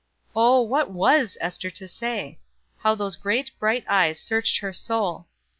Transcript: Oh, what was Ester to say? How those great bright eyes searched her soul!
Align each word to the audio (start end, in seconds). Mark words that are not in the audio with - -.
Oh, 0.35 0.61
what 0.63 0.89
was 0.89 1.37
Ester 1.39 1.69
to 1.69 1.87
say? 1.87 2.39
How 2.79 2.95
those 2.95 3.15
great 3.15 3.51
bright 3.59 3.85
eyes 3.87 4.19
searched 4.19 4.57
her 4.61 4.73
soul! 4.73 5.27